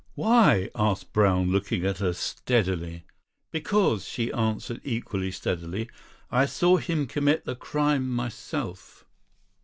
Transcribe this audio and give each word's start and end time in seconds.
"Why?" 0.15 0.71
asked 0.73 1.13
Brown, 1.13 1.51
looking 1.51 1.85
at 1.85 1.99
her 1.99 2.13
steadily. 2.13 3.03
"Because," 3.51 4.03
she 4.07 4.33
answered 4.33 4.81
equally 4.83 5.29
steadily, 5.29 5.91
"I 6.31 6.47
saw 6.47 6.77
him 6.77 7.05
commit 7.05 7.45
the 7.45 7.55
crime 7.55 8.09
myself." 8.09 9.05